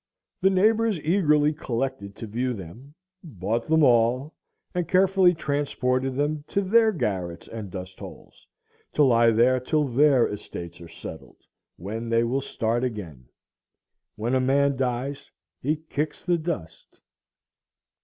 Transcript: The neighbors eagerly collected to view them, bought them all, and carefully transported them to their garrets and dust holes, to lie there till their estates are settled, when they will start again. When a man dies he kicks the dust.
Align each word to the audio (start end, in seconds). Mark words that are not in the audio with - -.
The 0.41 0.49
neighbors 0.49 0.99
eagerly 1.01 1.53
collected 1.53 2.15
to 2.15 2.25
view 2.25 2.53
them, 2.55 2.95
bought 3.23 3.67
them 3.67 3.83
all, 3.83 4.33
and 4.73 4.87
carefully 4.87 5.35
transported 5.35 6.15
them 6.15 6.43
to 6.47 6.61
their 6.61 6.91
garrets 6.91 7.47
and 7.47 7.69
dust 7.69 7.99
holes, 7.99 8.47
to 8.93 9.03
lie 9.03 9.29
there 9.29 9.59
till 9.59 9.87
their 9.87 10.27
estates 10.27 10.81
are 10.81 10.87
settled, 10.87 11.37
when 11.77 12.09
they 12.09 12.23
will 12.23 12.41
start 12.41 12.83
again. 12.83 13.29
When 14.15 14.33
a 14.33 14.41
man 14.41 14.75
dies 14.75 15.29
he 15.61 15.75
kicks 15.75 16.25
the 16.25 16.39
dust. 16.39 16.99